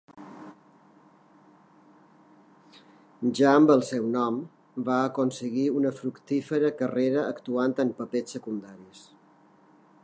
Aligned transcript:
Ja 3.39 3.51
amb 3.57 3.73
el 3.75 3.83
seu 3.91 4.07
nou 4.15 4.17
nom, 4.17 4.41
va 4.89 4.97
aconseguir 5.11 5.67
una 5.81 5.93
fructífera 6.01 6.75
carrera 6.83 7.29
actuant 7.35 7.79
en 7.87 7.95
papers 8.03 8.37
secundaris. 8.39 9.05